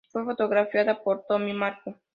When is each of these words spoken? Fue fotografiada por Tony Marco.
Fue 0.09 0.25
fotografiada 0.25 0.99
por 1.03 1.25
Tony 1.27 1.53
Marco. 1.53 1.93